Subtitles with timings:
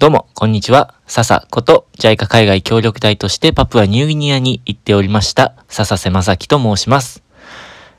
[0.00, 0.94] どうも、こんにちは。
[1.06, 7.22] 笹こと、JICA 海外協力隊としてパプアニューギニアに行っておりました、笹瀬正樹と申します。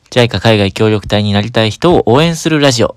[0.09, 2.95] JICA 海外協力隊になりたい人を応援するラジオ。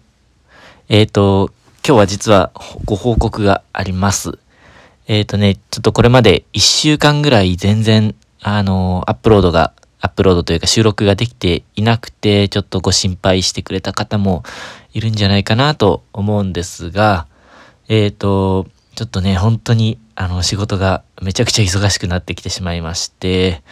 [0.89, 1.51] えっ、ー、と、
[1.87, 2.51] 今日は実は
[2.87, 4.39] ご報告があります。
[5.07, 14.45] えっ、ー、とね、ちょっとこれまで1週間ぐらい全然、あの、アップロードが、アップロードというか収録ができていなくて、ちょっとご心配してくれた方も
[14.95, 17.27] いるんじゃないかなと思うんですが、
[17.89, 23.63] えっ、ー、と、ちょっとね、本当に、あの、仕事がめちゃくちゃ忙しくなってきてしまいまして、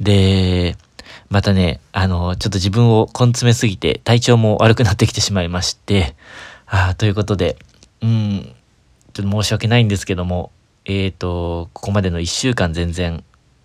[0.00, 0.76] で、
[1.30, 6.14] またね、あの、ちょっと自分を根詰めすぎて体調も悪くなってきてしまいまして、
[6.66, 7.56] あ、ということで、
[8.02, 8.54] うん、
[9.12, 10.52] ちょっと申し訳ないんですけども、
[10.84, 13.24] えっ、ー、と、ここまでの1週間全然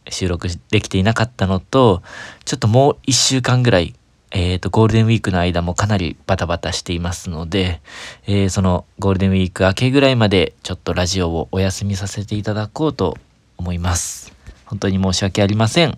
[0.09, 2.03] 収録できていなかったのと、
[2.45, 3.95] ちょっともう1週間ぐらい
[4.31, 7.81] えっ、ー、と、ゴールデンウィークの間もかなりバタバタしていますので、
[8.27, 13.17] えー、そのゴールデンウィーク明けぐらいまでちょっとラジオをお休みさせていただこうと
[13.57, 14.34] 思います。
[14.65, 15.96] 本当に申し訳ありません。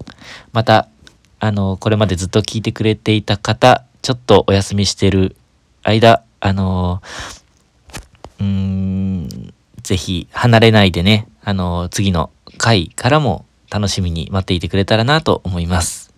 [0.53, 0.87] また、
[1.39, 5.35] あの、これまでずっと聞いてくれていた方、ちょっとお休みしてる
[5.83, 7.01] 間、あの、
[8.39, 16.13] うーん、ぜひ離れないでね、あの、次の回からも楽しみに待っていてくれたらなと思います。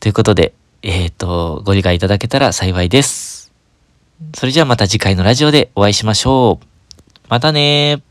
[0.00, 3.52] ということで、えっ、ー、と、ご理解いただけたら幸いです。
[4.34, 6.66] それじゃあまた次回のラジオでお会いしましょう。
[7.28, 8.02] またね